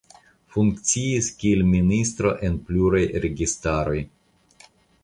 [0.53, 3.97] Funkciis kiel ministro en pluraj registaroj.